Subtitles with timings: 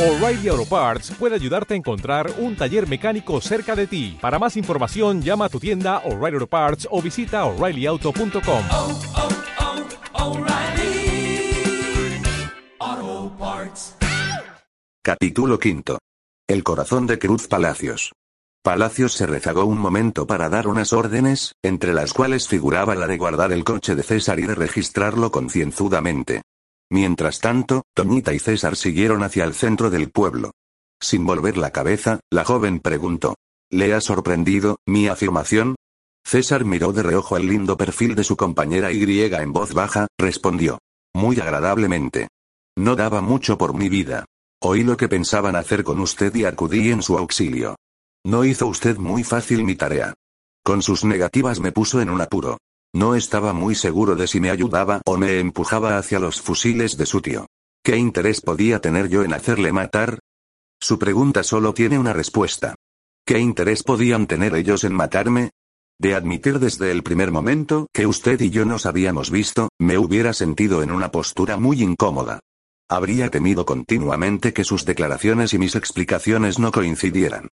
[0.00, 4.16] O'Reilly Auto Parts puede ayudarte a encontrar un taller mecánico cerca de ti.
[4.18, 8.64] Para más información, llama a tu tienda O'Reilly Auto Parts o visita oreillyauto.com.
[8.70, 8.98] oh,
[12.80, 13.96] oh, Parts.
[15.04, 15.98] Capítulo quinto.
[16.48, 18.12] El corazón de Cruz Palacios.
[18.62, 23.18] Palacios se rezagó un momento para dar unas órdenes, entre las cuales figuraba la de
[23.18, 26.40] guardar el coche de César y de registrarlo concienzudamente.
[26.90, 30.50] Mientras tanto, Toñita y César siguieron hacia el centro del pueblo.
[31.00, 33.36] Sin volver la cabeza, la joven preguntó.
[33.70, 35.76] ¿Le ha sorprendido, mi afirmación?
[36.24, 40.78] César miró de reojo el lindo perfil de su compañera Y en voz baja, respondió.
[41.14, 42.28] Muy agradablemente.
[42.76, 44.26] No daba mucho por mi vida.
[44.60, 47.76] Oí lo que pensaban hacer con usted y acudí en su auxilio.
[48.24, 50.14] No hizo usted muy fácil mi tarea.
[50.62, 52.58] Con sus negativas me puso en un apuro.
[52.92, 57.06] No estaba muy seguro de si me ayudaba o me empujaba hacia los fusiles de
[57.06, 57.46] su tío.
[57.84, 60.18] ¿Qué interés podía tener yo en hacerle matar?
[60.80, 62.74] Su pregunta solo tiene una respuesta.
[63.24, 65.50] ¿Qué interés podían tener ellos en matarme?
[66.00, 70.32] De admitir desde el primer momento que usted y yo nos habíamos visto, me hubiera
[70.32, 72.40] sentido en una postura muy incómoda.
[72.88, 77.48] Habría temido continuamente que sus declaraciones y mis explicaciones no coincidieran.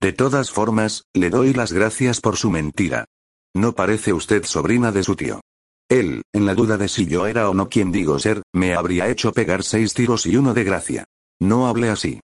[0.00, 3.06] De todas formas, le doy las gracias por su mentira.
[3.54, 5.40] No parece usted sobrina de su tío.
[5.88, 9.08] Él, en la duda de si yo era o no quien digo ser, me habría
[9.08, 11.04] hecho pegar seis tiros y uno de gracia.
[11.38, 12.20] No hable así.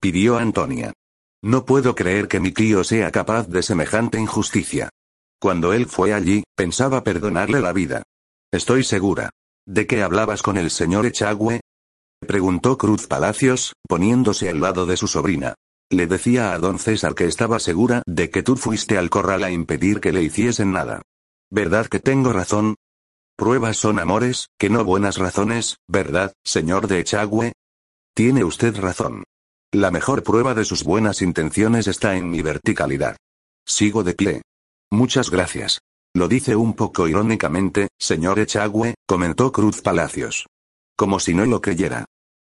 [0.00, 0.92] Pidió Antonia.
[1.42, 4.90] No puedo creer que mi tío sea capaz de semejante injusticia.
[5.40, 8.02] Cuando él fue allí, pensaba perdonarle la vida.
[8.52, 9.30] Estoy segura.
[9.66, 11.60] ¿De qué hablabas con el señor Echagüe?
[12.20, 15.54] Preguntó Cruz Palacios, poniéndose al lado de su sobrina.
[15.92, 19.50] Le decía a don César que estaba segura de que tú fuiste al corral a
[19.50, 21.02] impedir que le hiciesen nada.
[21.50, 22.76] ¿Verdad que tengo razón?
[23.36, 27.52] Pruebas son amores, que no buenas razones, ¿verdad, señor de Echagüe?
[28.14, 29.24] Tiene usted razón.
[29.72, 33.16] La mejor prueba de sus buenas intenciones está en mi verticalidad.
[33.66, 34.42] Sigo de pie.
[34.92, 35.80] Muchas gracias.
[36.14, 40.46] Lo dice un poco irónicamente, señor Echagüe, comentó Cruz Palacios.
[40.96, 42.04] Como si no lo creyera.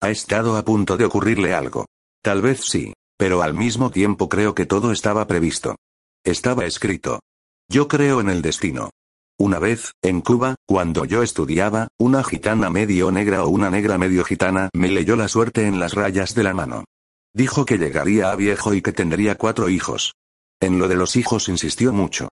[0.01, 1.85] Ha estado a punto de ocurrirle algo.
[2.23, 2.93] Tal vez sí.
[3.17, 5.75] Pero al mismo tiempo creo que todo estaba previsto.
[6.23, 7.19] Estaba escrito.
[7.67, 8.91] Yo creo en el destino.
[9.39, 14.23] Una vez, en Cuba, cuando yo estudiaba, una gitana medio negra o una negra medio
[14.23, 16.85] gitana me leyó la suerte en las rayas de la mano.
[17.33, 20.15] Dijo que llegaría a viejo y que tendría cuatro hijos.
[20.59, 22.29] En lo de los hijos insistió mucho.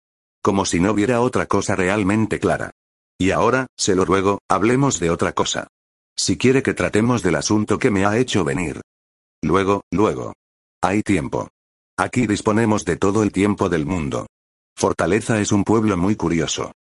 [0.44, 2.72] Como si no viera otra cosa realmente clara.
[3.20, 5.68] Y ahora, se lo ruego, hablemos de otra cosa.
[6.16, 8.82] Si quiere que tratemos del asunto que me ha hecho venir.
[9.42, 10.34] Luego, luego.
[10.84, 11.50] Hay tiempo.
[11.96, 14.26] Aquí disponemos de todo el tiempo del mundo.
[14.76, 16.72] Fortaleza es un pueblo muy curioso.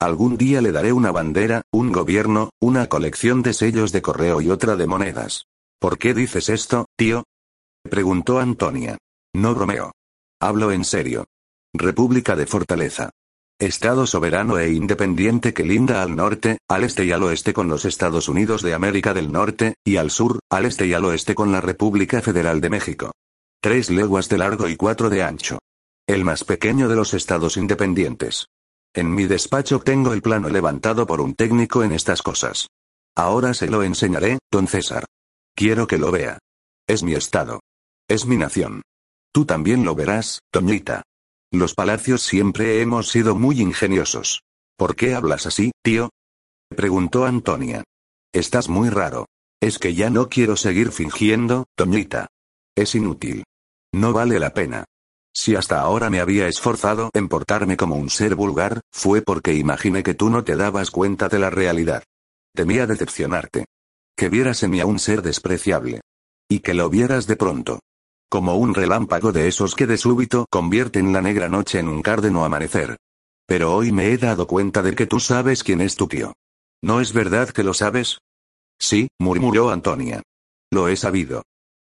[0.00, 4.48] Algún día le daré una bandera, un gobierno, una colección de sellos de correo y
[4.48, 5.44] otra de monedas.
[5.78, 7.24] ¿Por qué dices esto, tío?
[7.82, 8.96] Preguntó Antonia.
[9.34, 9.92] No bromeo.
[10.40, 11.26] Hablo en serio.
[11.74, 13.10] República de Fortaleza.
[13.58, 17.84] Estado soberano e independiente que linda al norte, al este y al oeste con los
[17.84, 21.52] Estados Unidos de América del Norte, y al sur, al este y al oeste con
[21.52, 23.12] la República Federal de México.
[23.62, 25.58] Tres leguas de largo y cuatro de ancho.
[26.06, 28.46] El más pequeño de los estados independientes.
[28.94, 32.68] En mi despacho tengo el plano levantado por un técnico en estas cosas.
[33.14, 35.04] Ahora se lo enseñaré, don César.
[35.54, 36.38] Quiero que lo vea.
[36.88, 37.60] Es mi estado.
[38.08, 38.80] Es mi nación.
[39.30, 41.02] Tú también lo verás, Toñita.
[41.52, 44.40] Los palacios siempre hemos sido muy ingeniosos.
[44.78, 46.08] ¿Por qué hablas así, tío?
[46.74, 47.84] Preguntó Antonia.
[48.32, 49.26] Estás muy raro.
[49.60, 52.28] Es que ya no quiero seguir fingiendo, Toñita.
[52.74, 53.44] Es inútil.
[53.92, 54.84] No vale la pena.
[55.32, 60.02] Si hasta ahora me había esforzado en portarme como un ser vulgar, fue porque imaginé
[60.02, 62.02] que tú no te dabas cuenta de la realidad.
[62.54, 63.66] Temía decepcionarte.
[64.16, 66.00] Que vieras en mí a un ser despreciable.
[66.48, 67.80] Y que lo vieras de pronto.
[68.28, 72.44] Como un relámpago de esos que de súbito convierten la negra noche en un cárdeno
[72.44, 72.96] amanecer.
[73.46, 76.32] Pero hoy me he dado cuenta de que tú sabes quién es tu tío.
[76.82, 78.18] ¿No es verdad que lo sabes?
[78.78, 80.22] Sí, murmuró Antonia.
[80.70, 81.42] Lo he sabido.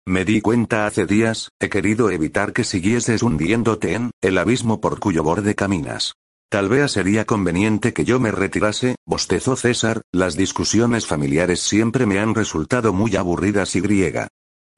[0.08, 5.00] Me di cuenta hace días, he querido evitar que siguieses hundiéndote en el abismo por
[5.00, 6.14] cuyo borde caminas.
[6.48, 12.20] Tal vez sería conveniente que yo me retirase, bostezó César, las discusiones familiares siempre me
[12.20, 14.28] han resultado muy aburridas y griega.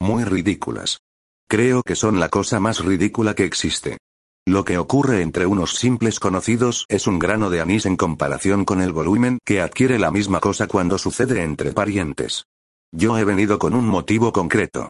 [0.00, 1.00] Muy ridículas.
[1.46, 3.98] Creo que son la cosa más ridícula que existe.
[4.46, 8.80] Lo que ocurre entre unos simples conocidos es un grano de anís en comparación con
[8.80, 12.44] el volumen que adquiere la misma cosa cuando sucede entre parientes.
[12.92, 14.88] Yo he venido con un motivo concreto.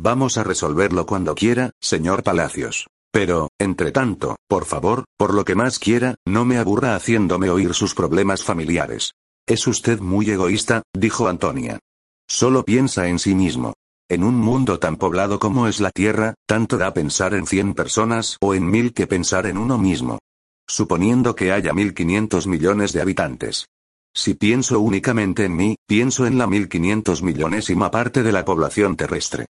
[0.00, 2.86] Vamos a resolverlo cuando quiera, señor Palacios.
[3.10, 7.74] Pero, entre tanto, por favor, por lo que más quiera, no me aburra haciéndome oír
[7.74, 9.14] sus problemas familiares.
[9.44, 11.80] Es usted muy egoísta, dijo Antonia.
[12.28, 13.74] Solo piensa en sí mismo.
[14.08, 18.36] En un mundo tan poblado como es la Tierra, tanto da pensar en 100 personas
[18.40, 20.20] o en mil que pensar en uno mismo.
[20.68, 23.66] Suponiendo que haya 1500 millones de habitantes.
[24.14, 29.46] Si pienso únicamente en mí, pienso en la 1500 millonesima parte de la población terrestre.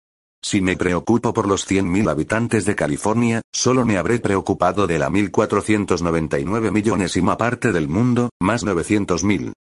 [0.48, 5.10] Si me preocupo por los 100.000 habitantes de California, solo me habré preocupado de la
[5.10, 9.54] 1499 millonesima parte del mundo, más 900.000.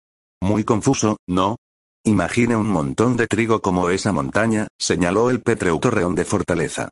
[0.42, 1.56] Muy confuso, ¿no?
[2.04, 6.90] Imagine un montón de trigo como esa montaña, señaló el Petreu Torreón de Fortaleza.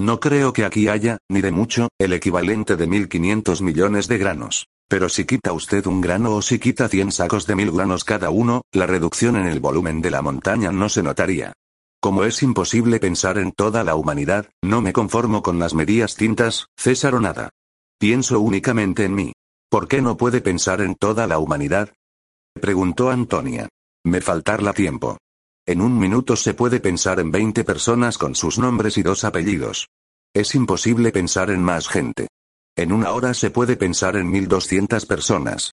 [0.00, 4.68] No creo que aquí haya, ni de mucho, el equivalente de 1.500 millones de granos.
[4.88, 8.30] Pero si quita usted un grano o si quita 100 sacos de mil granos cada
[8.30, 11.52] uno, la reducción en el volumen de la montaña no se notaría.
[12.04, 16.66] Como es imposible pensar en toda la humanidad, no me conformo con las medias tintas,
[16.76, 17.48] César o nada.
[17.98, 19.32] Pienso únicamente en mí.
[19.70, 21.94] ¿Por qué no puede pensar en toda la humanidad?
[22.60, 23.70] Preguntó Antonia.
[24.04, 25.16] Me faltará tiempo.
[25.64, 29.88] En un minuto se puede pensar en 20 personas con sus nombres y dos apellidos.
[30.34, 32.28] Es imposible pensar en más gente.
[32.76, 35.73] En una hora se puede pensar en 1200 personas.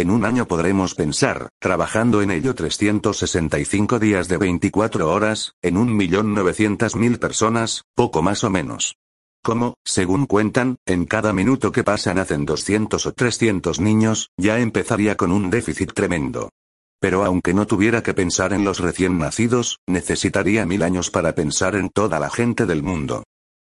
[0.00, 5.94] En un año podremos pensar, trabajando en ello 365 días de 24 horas, en un
[5.94, 8.96] millón novecientas mil personas, poco más o menos.
[9.42, 15.18] Como, según cuentan, en cada minuto que pasa nacen 200 o 300 niños, ya empezaría
[15.18, 16.48] con un déficit tremendo.
[16.98, 21.74] Pero aunque no tuviera que pensar en los recién nacidos, necesitaría mil años para pensar
[21.74, 23.24] en toda la gente del mundo.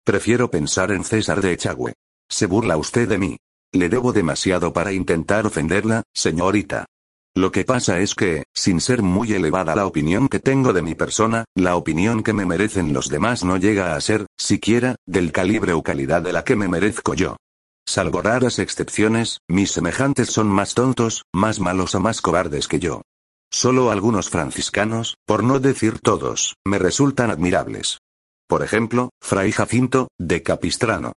[0.05, 1.91] Prefiero pensar en César de Echagüe.
[2.29, 3.37] Se burla usted de mí.
[3.73, 6.85] Le debo demasiado para intentar ofenderla, señorita.
[7.33, 10.95] Lo que pasa es que, sin ser muy elevada la opinión que tengo de mi
[10.95, 15.71] persona, la opinión que me merecen los demás no llega a ser, siquiera, del calibre
[15.71, 17.37] o calidad de la que me merezco yo.
[17.85, 23.01] Salvo raras excepciones, mis semejantes son más tontos, más malos o más cobardes que yo.
[23.49, 27.99] Solo algunos franciscanos, por no decir todos, me resultan admirables.
[28.47, 31.13] Por ejemplo, Fray Jacinto, de Capistrano.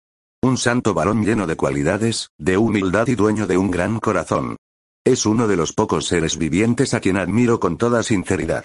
[0.45, 4.57] Un santo varón lleno de cualidades, de humildad y dueño de un gran corazón.
[5.05, 8.65] Es uno de los pocos seres vivientes a quien admiro con toda sinceridad.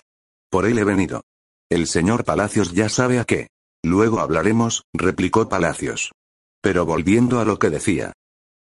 [0.49, 1.21] Por él he venido.
[1.69, 3.49] El señor Palacios ya sabe a qué.
[3.83, 6.13] Luego hablaremos, replicó Palacios.
[6.61, 8.13] Pero volviendo a lo que decía.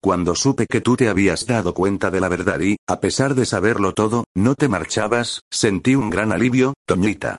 [0.03, 3.47] Cuando supe que tú te habías dado cuenta de la verdad y, a pesar de
[3.47, 7.39] saberlo todo, no te marchabas, sentí un gran alivio, Toñita.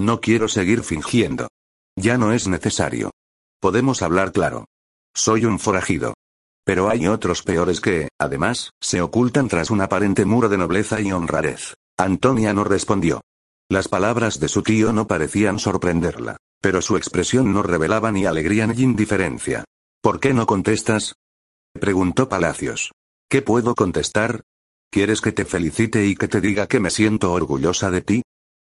[0.00, 1.48] No quiero seguir fingiendo.
[1.96, 3.10] Ya no es necesario.
[3.60, 4.64] Podemos hablar claro.
[5.14, 6.14] Soy un forajido.
[6.64, 11.12] Pero hay otros peores que, además, se ocultan tras un aparente muro de nobleza y
[11.12, 11.74] honradez.
[11.96, 13.22] Antonia no respondió.
[13.70, 18.66] Las palabras de su tío no parecían sorprenderla, pero su expresión no revelaba ni alegría
[18.66, 19.64] ni indiferencia.
[20.02, 21.14] ¿Por qué no contestas?
[21.72, 22.92] preguntó Palacios.
[23.28, 24.42] ¿Qué puedo contestar?
[24.90, 28.22] ¿Quieres que te felicite y que te diga que me siento orgullosa de ti?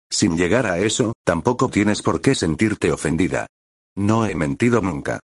[0.10, 3.48] Sin llegar a eso, tampoco tienes por qué sentirte ofendida.
[3.96, 5.20] No he mentido nunca.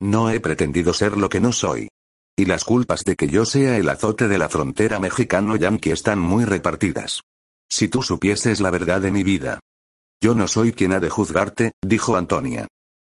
[0.00, 1.88] No he pretendido ser lo que no soy.
[2.36, 6.44] Y las culpas de que yo sea el azote de la frontera mexicano-yanqui están muy
[6.44, 7.22] repartidas.
[7.70, 9.60] Si tú supieses la verdad de mi vida.
[10.22, 12.68] Yo no soy quien ha de juzgarte, dijo Antonia.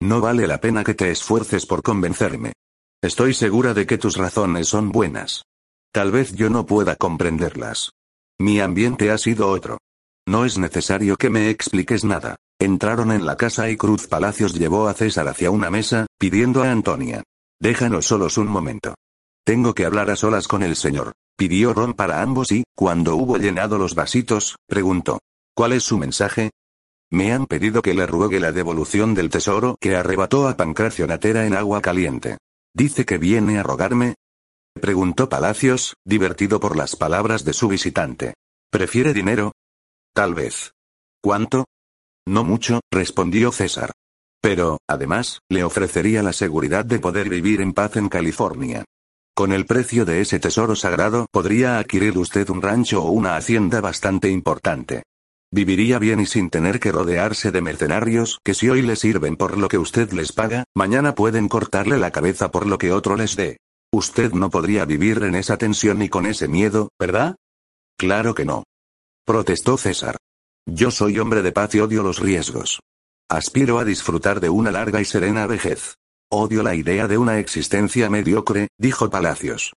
[0.03, 2.55] No vale la pena que te esfuerces por convencerme.
[3.03, 5.45] Estoy segura de que tus razones son buenas.
[5.93, 7.91] Tal vez yo no pueda comprenderlas.
[8.39, 9.79] Mi ambiente ha sido otro.
[10.27, 12.37] No es necesario que me expliques nada.
[12.61, 16.71] Entraron en la casa y Cruz Palacios llevó a César hacia una mesa, pidiendo a
[16.71, 17.23] Antonia.
[17.59, 18.95] Déjanos solos un momento.
[19.47, 21.13] Tengo que hablar a solas con el señor.
[21.39, 25.21] Pidió ron para ambos y, cuando hubo llenado los vasitos, preguntó.
[25.55, 26.51] ¿Cuál es su mensaje?
[27.11, 31.47] Me han pedido que le ruegue la devolución del tesoro que arrebató a Pancracio Natera
[31.47, 32.37] en agua caliente.
[32.75, 34.17] ¿Dice que viene a rogarme?
[34.75, 38.35] Preguntó Palacios, divertido por las palabras de su visitante.
[38.71, 39.53] ¿Prefiere dinero?
[40.13, 40.73] Tal vez.
[41.23, 41.65] ¿Cuánto?
[42.27, 43.93] No mucho, respondió César.
[44.41, 48.85] Pero, además, le ofrecería la seguridad de poder vivir en paz en California.
[49.35, 53.81] Con el precio de ese tesoro sagrado podría adquirir usted un rancho o una hacienda
[53.81, 55.03] bastante importante.
[55.53, 59.59] Viviría bien y sin tener que rodearse de mercenarios que si hoy le sirven por
[59.59, 63.35] lo que usted les paga, mañana pueden cortarle la cabeza por lo que otro les
[63.35, 63.59] dé.
[63.93, 67.37] Usted no podría vivir en esa tensión ni con ese miedo, ¿verdad?
[67.99, 68.63] Claro que no.
[69.25, 70.17] Protestó César.
[70.73, 72.79] Yo soy hombre de paz y odio los riesgos.
[73.29, 75.97] Aspiro a disfrutar de una larga y serena vejez.
[76.31, 79.73] Odio la idea de una existencia mediocre, dijo Palacios.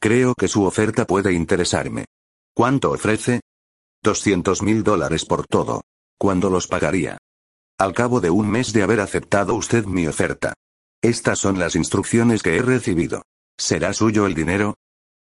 [0.00, 2.04] Creo que su oferta puede interesarme.
[2.54, 3.40] ¿Cuánto ofrece?
[4.04, 5.82] Doscientos mil dólares por todo.
[6.16, 7.18] ¿Cuándo los pagaría?
[7.76, 10.54] Al cabo de un mes de haber aceptado usted mi oferta.
[11.02, 13.22] Estas son las instrucciones que he recibido.
[13.58, 14.76] ¿Será suyo el dinero?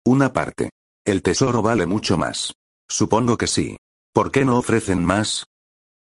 [0.05, 0.71] Una parte.
[1.07, 2.53] El tesoro vale mucho más.
[2.87, 3.79] Supongo que sí.
[4.17, 5.45] ¿Por qué no ofrecen más?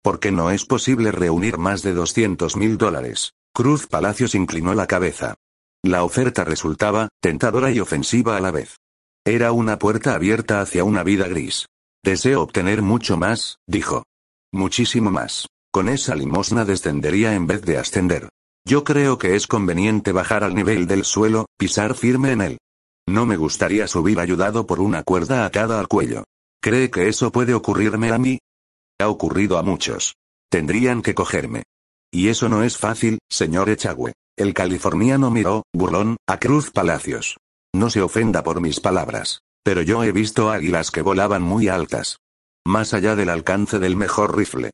[0.03, 3.33] Porque no es posible reunir más de 200 mil dólares.
[3.55, 5.33] Cruz Palacios inclinó la cabeza.
[5.81, 8.77] La oferta resultaba, tentadora y ofensiva a la vez.
[9.25, 11.65] Era una puerta abierta hacia una vida gris.
[12.03, 14.03] Deseo obtener mucho más, dijo.
[14.51, 15.47] Muchísimo más.
[15.71, 18.29] Con esa limosna descendería en vez de ascender.
[18.63, 22.57] Yo creo que es conveniente bajar al nivel del suelo, pisar firme en él.
[23.07, 26.25] No me gustaría subir ayudado por una cuerda atada al cuello.
[26.63, 28.39] ¿Cree que eso puede ocurrirme a mí?
[28.97, 30.15] Ha ocurrido a muchos.
[30.49, 31.63] Tendrían que cogerme.
[32.09, 34.13] Y eso no es fácil, señor Echagüe.
[34.37, 37.35] El californiano miró, burlón, a Cruz Palacios.
[37.75, 39.41] No se ofenda por mis palabras.
[39.61, 42.19] Pero yo he visto águilas que volaban muy altas.
[42.65, 44.71] Más allá del alcance del mejor rifle.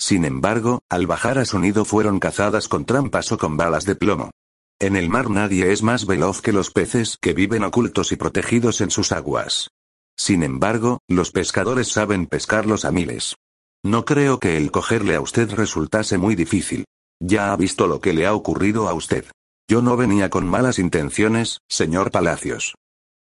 [0.00, 3.96] Sin embargo, al bajar a su nido fueron cazadas con trampas o con balas de
[3.96, 4.30] plomo.
[4.78, 8.80] En el mar nadie es más veloz que los peces que viven ocultos y protegidos
[8.80, 9.72] en sus aguas.
[10.16, 13.36] Sin embargo, los pescadores saben pescarlos a miles.
[13.84, 16.84] No creo que el cogerle a usted resultase muy difícil.
[17.20, 19.24] Ya ha visto lo que le ha ocurrido a usted.
[19.68, 22.74] Yo no venía con malas intenciones, señor Palacios.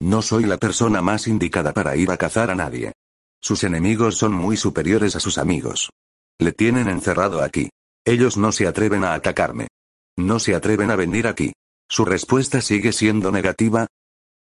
[0.01, 2.93] No soy la persona más indicada para ir a cazar a nadie.
[3.41, 5.91] Sus enemigos son muy superiores a sus amigos.
[6.39, 7.71] Le tienen encerrado aquí.
[8.05, 9.69] Ellos no se atreven a atacarme.
[10.17, 11.53] No se atreven a venir aquí.
[11.89, 13.87] ¿Su respuesta sigue siendo negativa?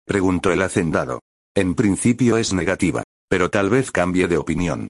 [0.06, 1.22] Preguntó el hacendado.
[1.58, 4.90] En principio es negativa, pero tal vez cambie de opinión.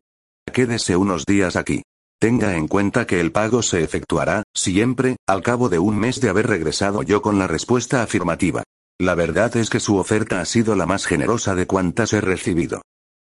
[0.52, 1.84] Quédese unos días aquí.
[2.20, 6.30] Tenga en cuenta que el pago se efectuará, siempre, al cabo de un mes de
[6.30, 8.64] haber regresado yo con la respuesta afirmativa.
[8.98, 12.82] La verdad es que su oferta ha sido la más generosa de cuantas he recibido.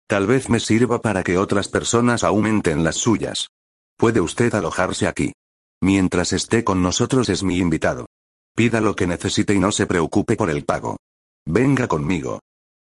[0.07, 3.47] Tal vez me sirva para que otras personas aumenten las suyas.
[3.97, 5.33] Puede usted alojarse aquí.
[5.81, 8.05] Mientras esté con nosotros es mi invitado.
[8.55, 10.97] Pida lo que necesite y no se preocupe por el pago.
[11.47, 12.39] Venga conmigo.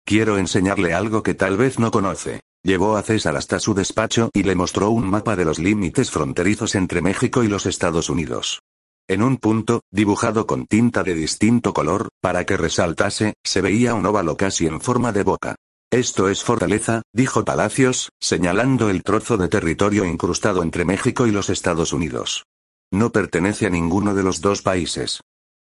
[0.08, 2.40] Quiero enseñarle algo que tal vez no conoce.
[2.64, 6.76] Llevó a César hasta su despacho y le mostró un mapa de los límites fronterizos
[6.76, 8.62] entre México y los Estados Unidos.
[9.10, 14.06] En un punto, dibujado con tinta de distinto color, para que resaltase, se veía un
[14.06, 15.56] óvalo casi en forma de boca.
[15.92, 21.50] Esto es Fortaleza, dijo Palacios, señalando el trozo de territorio incrustado entre México y los
[21.50, 22.46] Estados Unidos.
[22.94, 25.20] No pertenece a ninguno de los dos países.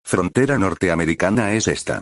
[0.03, 2.01] Frontera norteamericana es esta.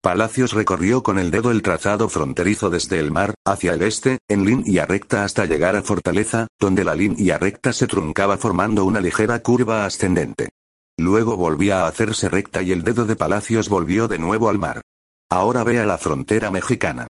[0.00, 4.44] Palacios recorrió con el dedo el trazado fronterizo desde el mar, hacia el este, en
[4.44, 9.40] línea recta hasta llegar a Fortaleza, donde la línea recta se truncaba formando una ligera
[9.42, 10.50] curva ascendente.
[10.96, 14.82] Luego volvía a hacerse recta y el dedo de Palacios volvió de nuevo al mar.
[15.30, 17.08] Ahora ve a la frontera mexicana.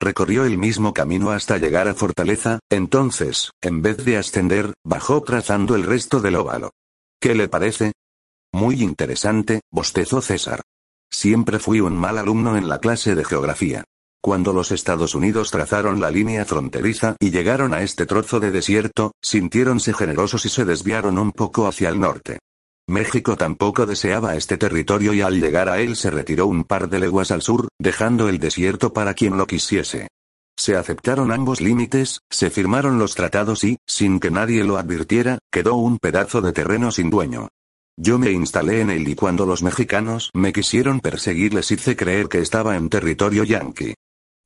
[0.00, 5.74] Recorrió el mismo camino hasta llegar a Fortaleza, entonces, en vez de ascender, bajó trazando
[5.74, 6.70] el resto del óvalo.
[7.20, 7.92] ¿Qué le parece?
[8.52, 10.62] Muy interesante, bostezó César.
[11.10, 13.84] Siempre fui un mal alumno en la clase de geografía.
[14.22, 19.12] Cuando los Estados Unidos trazaron la línea fronteriza y llegaron a este trozo de desierto,
[19.22, 22.38] sintiéronse generosos y se desviaron un poco hacia el norte.
[22.86, 26.98] México tampoco deseaba este territorio y al llegar a él se retiró un par de
[26.98, 30.08] leguas al sur, dejando el desierto para quien lo quisiese.
[30.58, 35.76] Se aceptaron ambos límites, se firmaron los tratados y, sin que nadie lo advirtiera, quedó
[35.76, 37.48] un pedazo de terreno sin dueño.
[38.02, 42.28] Yo me instalé en él y cuando los mexicanos me quisieron perseguir les hice creer
[42.28, 43.92] que estaba en territorio yanqui.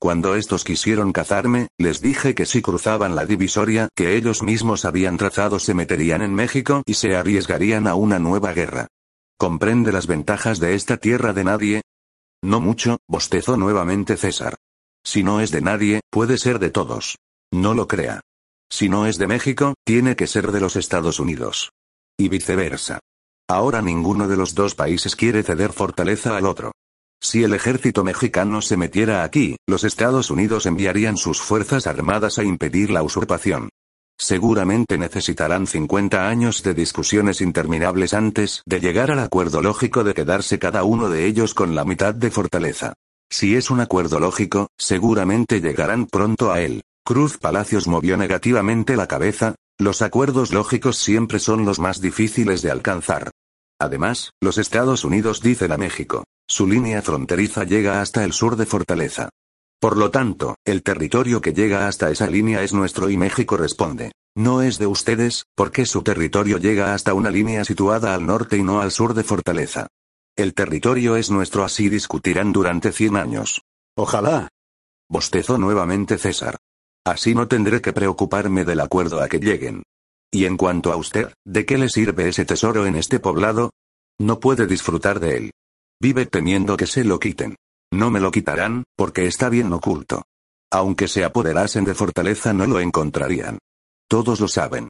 [0.01, 5.19] Cuando estos quisieron cazarme, les dije que si cruzaban la divisoria que ellos mismos habían
[5.19, 8.89] trazado se meterían en México y se arriesgarían a una nueva guerra.
[9.39, 11.83] ¿Comprende las ventajas de esta tierra de nadie?
[12.43, 14.57] No mucho, bostezó nuevamente César.
[15.05, 17.19] Si no es de nadie, puede ser de todos.
[17.53, 18.21] No lo crea.
[18.69, 21.71] Si no es de México, tiene que ser de los Estados Unidos.
[22.19, 22.99] Y viceversa.
[23.49, 26.73] Ahora ninguno de los dos países quiere ceder fortaleza al otro.
[27.21, 32.45] Si el ejército mexicano se metiera aquí, los Estados Unidos enviarían sus fuerzas armadas a
[32.45, 33.69] impedir la usurpación.
[34.19, 40.59] Seguramente necesitarán 50 años de discusiones interminables antes de llegar al acuerdo lógico de quedarse
[40.59, 42.95] cada uno de ellos con la mitad de fortaleza.
[43.31, 46.83] Si es un acuerdo lógico, seguramente llegarán pronto a él.
[47.05, 52.71] Cruz Palacios movió negativamente la cabeza, los acuerdos lógicos siempre son los más difíciles de
[52.71, 53.31] alcanzar.
[53.81, 58.67] Además, los Estados Unidos dicen a México, su línea fronteriza llega hasta el sur de
[58.67, 59.31] Fortaleza.
[59.81, 64.13] Por lo tanto, el territorio que llega hasta esa línea es nuestro y México responde.
[64.37, 68.63] No es de ustedes, porque su territorio llega hasta una línea situada al norte y
[68.63, 69.89] no al sur de Fortaleza.
[70.37, 73.63] El territorio es nuestro, así discutirán durante 100 años.
[73.97, 74.49] Ojalá.
[75.09, 76.57] Bostezó nuevamente César.
[77.07, 79.83] Así no tendré que preocuparme del acuerdo a que lleguen.
[80.33, 83.71] Y en cuanto a usted, ¿de qué le sirve ese tesoro en este poblado?
[84.19, 85.51] No puede disfrutar de él.
[86.01, 87.57] Vive temiendo que se lo quiten.
[87.93, 90.25] No me lo quitarán, porque está bien oculto.
[90.73, 93.59] Aunque se apoderasen de fortaleza no lo encontrarían.
[94.09, 94.89] Todos lo saben.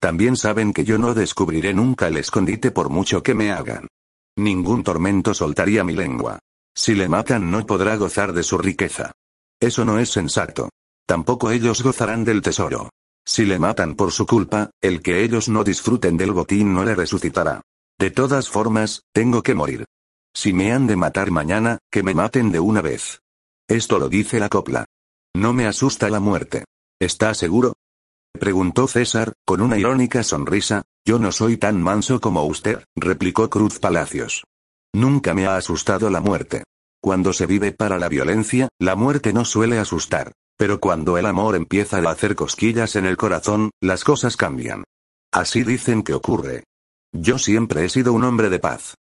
[0.00, 3.88] También saben que yo no descubriré nunca el escondite por mucho que me hagan.
[4.36, 6.38] Ningún tormento soltaría mi lengua.
[6.74, 9.12] Si le matan no podrá gozar de su riqueza.
[9.60, 10.70] Eso no es sensato.
[11.06, 12.90] Tampoco ellos gozarán del tesoro.
[13.24, 16.94] Si le matan por su culpa, el que ellos no disfruten del botín no le
[16.94, 17.62] resucitará.
[17.98, 19.84] De todas formas, tengo que morir.
[20.34, 23.20] Si me han de matar mañana, que me maten de una vez.
[23.68, 24.84] Esto lo dice la copla.
[25.34, 26.64] No me asusta la muerte.
[27.00, 27.74] ¿Está seguro?
[28.38, 30.82] Preguntó César, con una irónica sonrisa.
[31.06, 34.44] Yo no soy tan manso como usted, replicó Cruz Palacios.
[34.92, 36.64] Nunca me ha asustado la muerte.
[37.00, 40.32] Cuando se vive para la violencia, la muerte no suele asustar.
[40.56, 44.84] Pero cuando el amor empieza a hacer cosquillas en el corazón, las cosas cambian.
[45.32, 46.64] Así dicen que ocurre.
[47.12, 48.94] Yo siempre he sido un hombre de paz.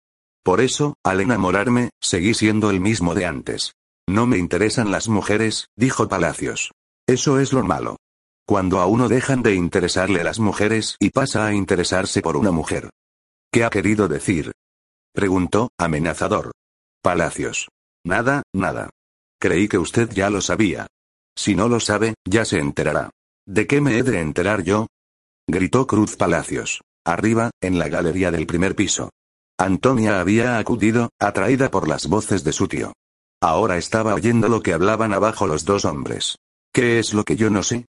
[0.44, 3.74] Por eso, al enamorarme, seguí siendo el mismo de antes.
[4.08, 6.72] No me interesan las mujeres, dijo Palacios.
[7.08, 7.98] Eso es lo malo.
[8.48, 12.90] Cuando a uno dejan de interesarle las mujeres y pasa a interesarse por una mujer.
[13.52, 14.52] ¿Qué ha querido decir?
[15.14, 16.52] Preguntó, amenazador.
[17.02, 17.70] Palacios.
[18.04, 18.90] Nada, nada.
[19.40, 20.88] Creí que usted ya lo sabía.
[21.36, 23.10] Si no lo sabe, ya se enterará.
[23.46, 24.88] ¿De qué me he de enterar yo?
[25.48, 26.82] Gritó Cruz Palacios.
[27.06, 29.12] Arriba, en la galería del primer piso.
[29.58, 32.94] Antonia había acudido, atraída por las voces de su tío.
[33.42, 36.38] Ahora estaba oyendo lo que hablaban abajo los dos hombres.
[36.74, 37.86] ¿Qué es lo que yo no sé?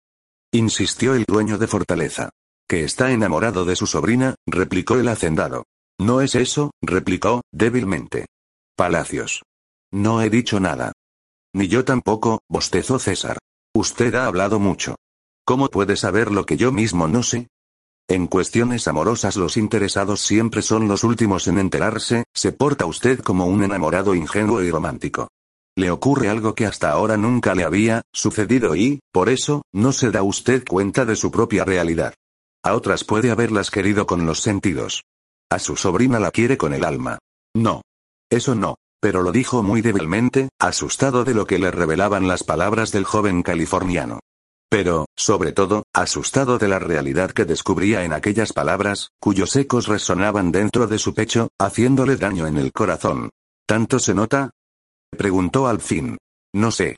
[0.53, 2.29] Insistió el dueño de Fortaleza.
[2.67, 5.65] Que está enamorado de su sobrina, replicó el hacendado.
[5.99, 8.27] No es eso, replicó, débilmente.
[8.75, 9.43] Palacios.
[9.91, 10.93] No he dicho nada.
[11.53, 13.37] Ni yo tampoco, bostezó César.
[13.73, 14.95] Usted ha hablado mucho.
[15.45, 17.49] ¿Cómo puede saber lo que yo mismo no sé?
[18.07, 23.45] En cuestiones amorosas los interesados siempre son los últimos en enterarse, se porta usted como
[23.47, 25.29] un enamorado ingenuo y romántico.
[25.77, 30.11] Le ocurre algo que hasta ahora nunca le había sucedido y, por eso, no se
[30.11, 32.13] da usted cuenta de su propia realidad.
[32.63, 35.03] A otras puede haberlas querido con los sentidos.
[35.49, 37.19] A su sobrina la quiere con el alma.
[37.53, 37.81] No.
[38.29, 42.91] Eso no pero lo dijo muy débilmente, asustado de lo que le revelaban las palabras
[42.91, 44.19] del joven californiano.
[44.69, 50.53] Pero, sobre todo, asustado de la realidad que descubría en aquellas palabras, cuyos ecos resonaban
[50.53, 53.31] dentro de su pecho, haciéndole daño en el corazón.
[53.65, 54.51] ¿Tanto se nota?
[55.09, 56.17] preguntó al fin.
[56.53, 56.95] No sé.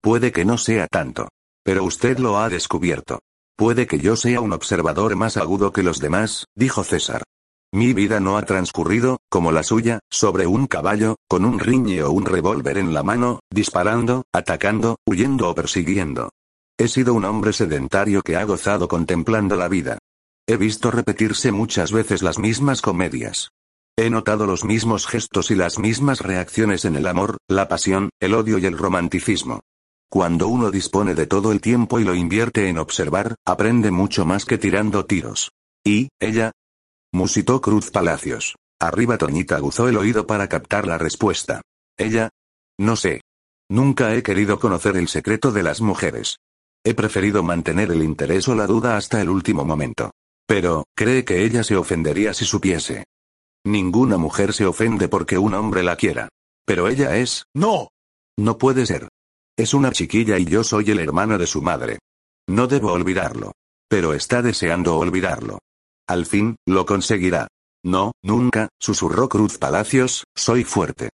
[0.00, 1.28] Puede que no sea tanto.
[1.64, 3.18] Pero usted lo ha descubierto.
[3.56, 7.24] Puede que yo sea un observador más agudo que los demás, dijo César.
[7.72, 12.10] Mi vida no ha transcurrido, como la suya, sobre un caballo, con un riñe o
[12.10, 16.30] un revólver en la mano, disparando, atacando, huyendo o persiguiendo.
[16.78, 19.98] He sido un hombre sedentario que ha gozado contemplando la vida.
[20.46, 23.50] He visto repetirse muchas veces las mismas comedias.
[23.98, 28.34] He notado los mismos gestos y las mismas reacciones en el amor, la pasión, el
[28.34, 29.60] odio y el romanticismo.
[30.10, 34.44] Cuando uno dispone de todo el tiempo y lo invierte en observar, aprende mucho más
[34.44, 35.50] que tirando tiros.
[35.84, 36.52] Y, ella,
[37.16, 38.56] Musitó Cruz Palacios.
[38.78, 41.62] Arriba Toñita aguzó el oído para captar la respuesta.
[41.96, 42.28] Ella.
[42.78, 43.22] No sé.
[43.70, 46.36] Nunca he querido conocer el secreto de las mujeres.
[46.84, 50.10] He preferido mantener el interés o la duda hasta el último momento.
[50.46, 53.04] Pero, cree que ella se ofendería si supiese.
[53.64, 56.28] Ninguna mujer se ofende porque un hombre la quiera.
[56.66, 57.44] Pero ella es...
[57.54, 57.88] No.
[58.36, 59.08] No puede ser.
[59.56, 61.98] Es una chiquilla y yo soy el hermano de su madre.
[62.46, 63.52] No debo olvidarlo.
[63.88, 65.60] Pero está deseando olvidarlo.
[66.08, 67.48] Al fin, lo conseguirá.
[67.84, 71.10] No, nunca, susurró Cruz Palacios, soy fuerte.